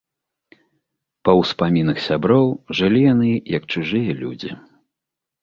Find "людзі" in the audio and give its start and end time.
4.25-4.51